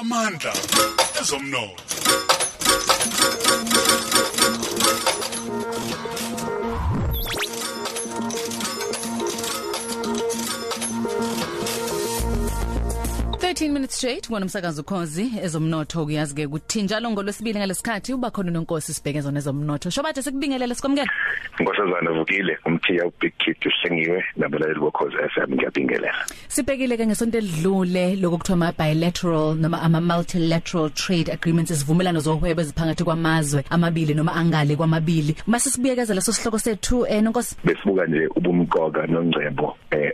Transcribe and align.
amandla 0.00 0.52
ezomnotho. 1.20 1.74
Thirteen 13.40 13.72
minutes 13.72 13.94
straight 13.94 14.30
wona 14.30 14.46
umsakazo 14.46 14.82
khozi 14.82 15.32
ezomnotho 15.42 16.04
kuyazi 16.04 16.34
ke 16.34 16.46
ukuthi 16.46 16.82
njalo 16.82 17.10
ngolwesibili 17.10 17.58
ngalesikhathi 17.58 18.14
uba 18.14 18.30
khona 18.30 18.50
nonkosi 18.50 18.94
sibheke 18.94 19.18
ezomnotho. 19.18 19.90
Shobathe 19.90 20.22
sikubingelele 20.22 20.74
sikomkela 20.74 21.10
Nkosazana 21.60 22.12
vukile 22.12 22.58
umthiya 22.66 23.06
ubig 23.06 23.32
kid 23.38 23.56
uhlengiwe 23.66 24.24
nabalaleli 24.36 24.80
bokhoze 24.80 25.16
FM 25.34 25.54
ngiyabingelela. 25.54 26.26
Sibhekile 26.48 26.96
ke 26.96 27.06
ngesonto 27.06 27.38
elidlule 27.38 28.16
lokuthiwa 28.16 28.54
ama 28.54 28.72
bilateral 28.72 29.54
noma 29.54 29.82
ama 29.82 30.00
multilateral 30.00 30.90
trade 30.90 31.32
agreements 31.32 31.70
isivumelano 31.70 32.20
zohwebo 32.20 32.60
eziphakathi 32.60 33.04
kwamazwe 33.04 33.64
amabili 33.70 34.14
noma 34.14 34.34
angale 34.34 34.76
kwamabili. 34.76 35.36
Mase 35.46 35.70
sibuyekeza 35.70 36.14
leso 36.14 36.32
sihloko 36.32 36.58
sethu 36.58 37.06
eh 37.06 37.22
nonkosi. 37.22 37.56
Besibuka 37.64 38.06
nje 38.06 38.26
ubumqoka 38.36 39.06
nongcebo 39.06 39.76
eh 39.90 40.12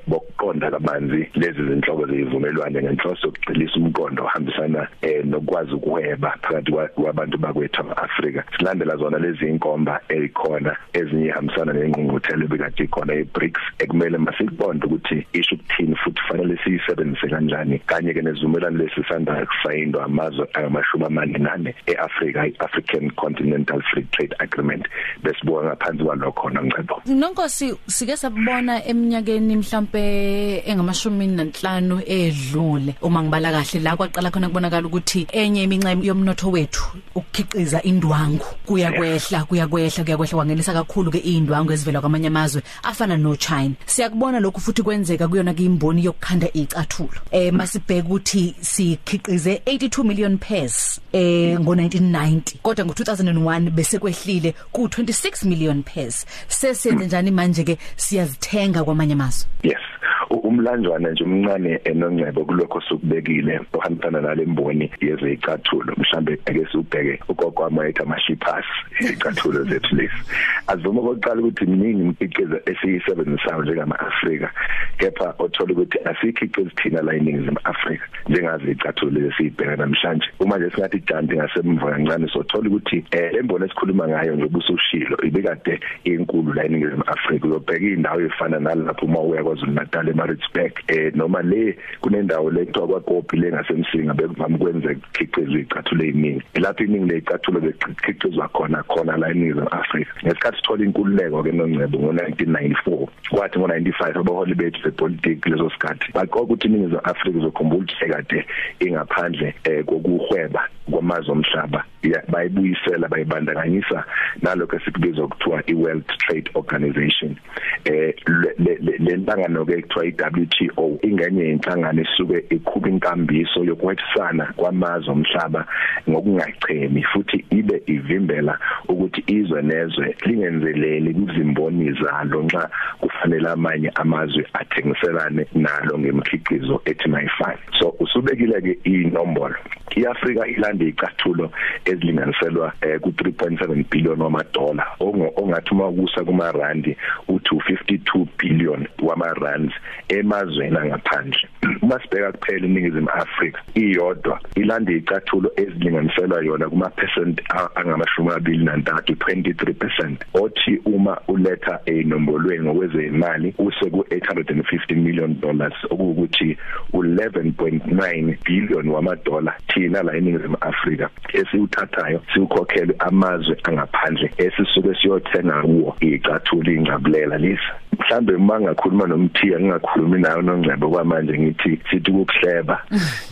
bokuqonda 0.64 0.70
kabanzi 0.70 1.28
lezi 1.34 1.62
zinhlobo 1.68 2.06
zezivumelwano 2.06 2.80
ngenhloso 2.82 3.26
yokuqilisa 3.26 3.76
umqondo 3.76 4.24
ohambisana 4.24 4.88
eh 5.02 5.24
nokwazi 5.24 5.72
ukuhweba 5.74 6.30
phakathi 6.42 6.72
kwa- 6.72 6.88
kwabantu 6.88 7.38
bakwethu 7.38 7.80
ama-Afrika. 7.80 8.44
Silandela 8.58 8.96
zona 8.96 9.18
lezi 9.18 9.46
inkomba 9.46 10.00
ezikhona 10.08 10.76
ezinye 10.92 11.26
ihambisana 11.26 11.72
nengqungquthela 11.72 12.44
ebikade 12.44 12.84
ikhona 12.84 13.14
e-BRICS 13.14 13.60
ekumele 13.78 14.18
masibonde 14.18 14.86
ukuthi 14.86 15.26
isho 15.32 15.54
ukuthini 15.54 15.96
futhi 15.96 16.20
fanele 16.28 16.56
siyisebenzise 16.64 17.28
kanjani 17.28 17.78
kanye 17.86 18.14
ke 18.14 18.22
nezivumelwano 18.22 18.78
lesi 18.78 19.04
sanda 19.08 19.46
kusayindwa 19.46 20.04
amazwe 20.04 20.46
angamashumi 20.54 21.04
amane 21.04 21.38
nane 21.38 21.74
e-Africa 21.86 22.36
i-African 22.46 23.10
Continental 23.10 23.82
Free 23.82 24.06
Trade 24.12 24.34
Agreement 24.38 24.86
besibuka 25.22 25.64
ngaphansi 25.64 26.04
kwalokho 26.04 26.50
nongcebo. 26.50 27.02
nonkosi 27.06 27.74
sike 27.86 28.16
sabona 28.16 28.84
eminyakeni 28.84 29.56
mhlambe 29.56 30.53
engamashumi 30.66 31.26
nanhlanu 31.26 32.02
edlule. 32.06 32.94
Uma 33.02 33.22
ngibala 33.22 33.52
kahle 33.52 33.80
la 33.80 33.96
kwaqala 33.96 34.30
khona 34.30 34.48
kubonakala 34.48 34.86
ukuthi 34.86 35.26
enye 35.32 35.62
iminxa 35.62 35.90
yomnotho 36.02 36.50
wethu 36.50 36.84
ukukhiqiza 37.14 37.82
indwangu 37.82 38.44
kuya 38.66 38.92
kwehla 38.92 39.44
kuya 39.44 39.66
kwehla 39.66 40.04
kuya 40.04 40.16
kwehla 40.16 40.36
kwangenisa 40.36 40.72
kakhulu 40.72 41.10
ke 41.10 41.18
indwangu 41.18 41.72
ezivela 41.72 42.00
kwamanye 42.00 42.26
amazwe 42.28 42.62
afana 42.82 43.16
no 43.16 43.36
China 43.36 43.74
siyakubona 43.86 44.40
lokhu 44.40 44.60
futhi 44.60 44.82
kwenzeka 44.82 45.28
kuyona 45.28 45.54
kimboni 45.54 46.04
yokukhanda 46.04 46.48
icathulo. 46.52 47.20
Eh 47.30 47.52
masibheka 47.52 48.08
ukuthi 48.08 48.54
sikhiqize 48.60 49.62
82 49.66 50.04
million 50.04 50.38
pairs 50.38 51.00
eh 51.12 51.58
ngo1990 51.58 52.40
kodwa 52.62 52.84
ngo2001 52.84 53.70
bese 53.70 53.98
kwehlile 53.98 54.54
ku 54.72 54.86
26 54.86 55.48
million 55.48 55.82
pairs. 55.82 56.26
Sesenze 56.48 57.06
njani 57.06 57.30
manje 57.30 57.64
ke 57.64 57.78
siyazithenga 57.96 58.84
kwamanye 58.84 59.12
amazwe. 59.12 59.46
Yes. 59.62 59.93
U- 60.34 60.42
Umlanjwana 60.48 61.10
nje 61.10 61.24
umncane 61.24 61.80
enongcebo 61.84 62.44
kulokho 62.44 62.80
sokubekile 62.80 63.60
ohambisana 63.72 64.20
nalemboni 64.20 64.90
yezecathulo 65.00 65.92
mhlambe 65.96 66.32
ake 66.46 66.66
siubheke 66.72 67.14
ugokwama 67.28 67.86
ethi 67.88 68.02
amashipas 68.02 68.64
izicathulo 69.00 69.62
zethu 69.64 69.96
lezi. 69.96 70.20
Azuma 70.66 71.00
kokuqala 71.00 71.40
ukuthi 71.40 71.66
miningi 71.66 72.02
imikhiqizo 72.02 72.58
esiyisebenzisayo 72.66 73.62
njengama 73.62 74.00
Afrika 74.00 74.50
kepha 74.98 75.34
othola 75.38 75.72
ukuthi 75.72 75.98
asikhiqizi 76.10 76.70
thina 76.76 77.02
la 77.02 77.14
eningizimu 77.14 77.58
Afrika 77.64 78.04
njengazi 78.28 78.70
icathulo 78.70 79.20
lesibheka 79.20 79.76
namhlanje 79.76 80.26
uma 80.40 80.58
nje 80.58 80.70
singathi 80.70 80.96
ijanti 80.96 81.36
ngasemva 81.36 81.90
kancane 81.90 82.28
sothola 82.28 82.68
ukuthi 82.68 83.04
eh 83.10 83.32
lemboni 83.32 83.64
esikhuluma 83.64 84.08
ngayo 84.08 84.34
nje 84.34 84.44
ubusushilo 84.44 85.16
ibikade 85.22 85.80
inkulu 86.04 86.52
la 86.52 86.64
eningizimu 86.64 87.04
Afrika. 87.06 87.46
Uzobheka 87.46 87.86
indawo 87.86 88.20
efana 88.20 88.58
nalapho 88.60 89.06
uma 89.06 89.20
uya 89.20 89.44
kwaZulu 89.44 89.72
Natal 89.72 90.08
eMaritzburg 90.08 90.72
eh 90.88 91.12
noma 91.14 91.42
le 91.42 91.76
kunendawo 92.00 92.50
le 92.50 92.64
kuthiwa 92.64 92.86
kwaKopi 92.88 93.36
le 93.36 93.52
ngasemsinga 93.52 94.14
bekuvama 94.14 94.58
kwenzeka 94.58 95.06
ukhiqizwa 95.08 95.60
icathulo 95.60 96.04
eziningi 96.04 96.42
lapho 96.54 96.84
iningi 96.84 97.12
lecathulo 97.12 97.60
bekhiqizwa 97.60 98.48
khona 98.48 98.82
khona 98.82 99.16
la 99.16 99.30
eningizimu 99.30 99.68
Afrika. 99.68 100.12
Ngesikhathi 100.24 100.53
sithola 100.54 100.84
inkululeko 100.84 101.42
ke 101.42 101.52
nongcebo 101.52 101.98
ngo1994 101.98 103.08
kwathi 103.30 103.58
ngo95 103.58 104.18
abaholi 104.18 104.54
bethu 104.54 104.82
bepolitiki 104.84 105.50
lezo 105.50 105.70
sikhathi. 105.70 106.12
Baqoqa 106.14 106.40
ukuthi 106.40 106.68
iningizimu 106.68 107.00
Afrika 107.04 107.38
izokhumbula 107.38 107.84
ukuthi 107.84 108.12
kade 108.12 108.46
ingaphandle 108.80 109.54
eh 109.64 109.84
kokuhweba. 109.84 110.68
Kwamazwe 110.94 111.32
omhlaba 111.32 111.84
ya- 112.02 112.22
bayibuyisela 112.28 113.08
bayibandakanyisa 113.08 114.04
nalokho 114.42 114.76
esikubizwa 114.76 115.28
kuthiwa 115.28 115.62
iWorld 115.66 116.06
Trade 116.06 116.50
Organization. 116.54 117.36
Eh 117.84 118.14
le- 118.26 118.54
le- 118.58 118.78
le- 118.80 118.98
le 118.98 119.16
nhlangano 119.16 119.64
ke 119.66 119.82
kuthiwa 119.82 120.06
iWTO 120.06 120.98
ingenye 121.02 121.44
inhlangano 121.50 122.02
esuke 122.02 122.44
ikhupha 122.50 122.88
inkambiso 122.88 123.64
yokwethisana 123.64 124.44
kwamazwe 124.56 125.12
omhlaba 125.12 125.66
ngokungachemi 126.10 127.02
futhi 127.02 127.44
ibe 127.50 127.82
ivimbela 127.86 128.58
ukuthi 128.88 129.24
izwe 129.26 129.62
nezwe 129.62 130.16
lingenzeleli 130.26 131.14
kuzimboni 131.14 131.92
zalo 131.92 132.42
nxa 132.42 132.70
kufanele 133.00 133.48
amanye 133.48 133.90
amazwe 133.94 134.46
athengiselane 134.52 135.46
nalo 135.54 135.98
ngemikhiqizo 135.98 136.82
ethi 136.84 137.08
mayifane 137.08 137.58
so 137.80 137.94
usubekile 138.00 138.60
ke 138.60 138.78
inombolo. 138.84 139.54
iAfrika 139.96 140.46
ilanda 140.46 140.84
icathulo 140.84 141.50
ezilinganiselwa 141.84 142.72
eh, 142.80 143.00
ku 143.00 143.08
3.7 143.10 143.84
billion 143.90 144.20
wamadola 144.20 144.86
ongo- 145.00 145.32
ongathi 145.36 145.70
uma 145.74 145.92
kusa 145.92 146.24
kuma 146.24 146.52
randi 146.52 146.96
uthi 147.28 147.54
52 147.54 148.26
billion 148.38 148.86
wama 149.02 149.34
rands 149.34 149.74
emazweni 150.08 150.76
angaphandle. 150.76 151.48
Uma 151.84 152.00
sibheka 152.00 152.32
kuphela 152.32 152.66
iningizimu 152.66 153.10
Afrika 153.10 153.62
iyodwa 153.74 154.40
ilanda 154.54 154.92
icathulo 154.92 155.50
ezilinganiselwa 155.56 156.44
yona 156.44 156.68
kuma 156.68 156.88
percent 156.90 157.40
a- 157.50 157.68
angamashumi 157.74 158.28
amabili 158.30 158.64
nantathu 158.64 159.12
23% 159.12 160.16
othi 160.34 160.80
uma 160.84 161.20
uletha 161.28 161.80
enombolweni 161.86 162.64
ngokwezemali 162.64 163.54
use 163.58 163.90
ku 163.90 164.00
850 164.10 164.94
million 164.96 165.40
dollars 165.40 165.74
okuwukuthi 165.90 166.56
u11.9 166.92 168.36
billion 168.44 168.88
wamadola 168.88 169.54
thina 169.68 170.02
la 170.02 170.16
eningizimu 170.16 170.56
Afrika 170.60 171.10
esiwuthathayo 171.32 172.22
siwukhokhele 172.34 172.94
amazwe 172.98 173.56
angaphandle 173.64 174.30
esisuke 174.38 174.94
siyothenga 175.02 175.62
kuwo 175.62 175.96
icathulo 176.00 176.72
ingcabulela 176.72 177.38
lisa 177.38 177.74
mhlambe 177.98 178.34
uma 178.34 178.60
ngakhuluma 178.60 179.06
nomthiya 179.06 179.60
ngingakhulumi 179.60 180.20
nayo 180.20 180.42
nongcebo 180.42 180.90
kwamanje 180.90 181.38
ngithi 181.38 181.80
sithi 181.90 182.10
ukuhleba 182.10 182.82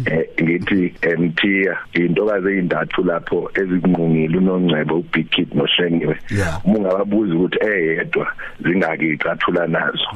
eh 0.07 0.25
ngithi 0.43 0.95
emthiya 1.03 1.77
intokazi 1.93 2.49
eindathu 2.49 3.05
lapho 3.05 3.51
ezikunqungile 3.55 4.39
unongcebo 4.39 4.95
ubig 4.99 5.29
kid 5.31 5.49
nohlengiwe 5.55 6.17
Yeah. 6.31 6.61
uma 6.65 6.79
ungababuza 6.79 7.35
ukuthi 7.35 7.59
eyedwa 7.67 8.27
zingaki 8.65 9.09
icathula 9.09 9.67
nazo. 9.67 10.09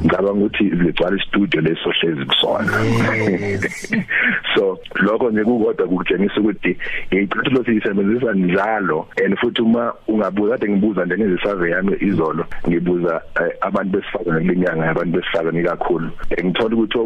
Ngicabanga 0.00 0.44
ukuthi 0.44 0.70
zigcwala 0.70 1.16
istudio 1.16 1.60
leso 1.60 1.90
hlezi 1.90 2.24
kusona. 2.24 2.72
so 4.54 4.78
lokho 4.94 5.30
nje 5.30 5.44
kukodwa 5.44 5.86
kukutshengisa 5.86 6.40
ukuthi 6.40 6.76
icathulo 7.10 7.64
siyisebenzisa 7.64 8.32
njalo 8.32 9.08
and 9.24 9.36
futhi 9.38 9.62
uma 9.62 9.92
ungabuza 10.08 10.58
kade 10.58 10.72
ngibuza 10.72 11.04
nje 11.04 11.18
ngezisurvey 11.18 11.70
yami 11.70 11.96
izolo 12.00 12.46
ngibuza 12.68 13.22
eh, 13.40 13.52
abantu 13.60 13.98
besifazane 13.98 14.40
kulinyanga 14.40 14.90
abantu 14.90 15.16
besifazane 15.16 15.62
kakhulu. 15.62 16.10
Ngithola 16.44 16.76
ukuthi 16.76 16.98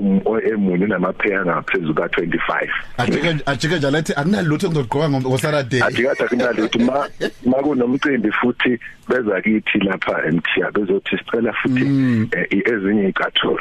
emunye 0.53 0.85
unamaphaya 0.85 1.45
ngaphezulu 1.45 1.95
ka 1.95 2.07
25 2.07 2.69
ajike 2.99 3.37
ajike 3.47 3.77
njalo 3.77 3.99
ethi 3.99 4.13
akunalutho 4.17 4.67
engizogqoka 4.67 5.11
ngoSaturday 5.11 5.83
ajikade 5.83 6.25
kunali 6.29 6.63
ukuthi 6.63 6.79
ma 6.79 7.09
makunomcimbi 7.47 8.33
futhi 8.33 8.79
beza 9.09 9.41
kithi 9.41 9.79
lapha 9.79 10.25
eMthiya 10.29 10.71
bezothi 10.71 11.19
sicela 11.19 11.53
futhi 11.53 11.85
eh, 12.33 12.63
ezinye 12.73 13.09
icathulo 13.09 13.61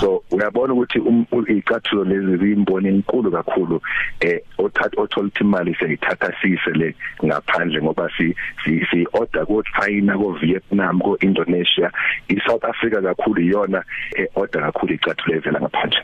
so 0.00 0.22
uyabona 0.30 0.72
ukuthi 0.72 0.98
um- 0.98 1.26
icathulo 1.48 2.04
lezi 2.04 2.36
ziyimboni 2.36 2.88
enkulu 2.88 3.19
kakhulu 3.28 3.76
eh 4.20 4.40
othatha 4.58 4.96
othola 4.96 5.28
ukuthi 5.28 5.44
imali 5.44 5.74
seyithatha 5.74 6.32
siyisele 6.40 6.94
ngaphandle 7.24 7.82
ngoba 7.82 8.08
si 8.16 8.34
si 8.64 9.06
order 9.12 9.44
ko 9.46 9.62
China 9.62 10.16
ko 10.16 10.32
Vietnam 10.40 11.00
ko 11.00 11.16
Indonesia 11.20 11.92
i 12.28 12.40
South 12.46 12.64
Africa 12.64 13.02
kakhulu 13.02 13.42
iyona 13.42 13.84
eh, 14.16 14.26
order 14.34 14.62
kakhulu 14.62 14.94
icathulo 14.94 15.36
evela 15.36 15.60
ngaphandle. 15.60 16.00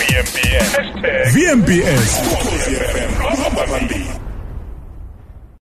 VMBS. 0.00 0.78
VMBS. 1.34 2.10
Ukhosi 2.60 2.76
FM. 2.76 3.10
Hamba 3.14 3.66
phambili. 3.66 4.06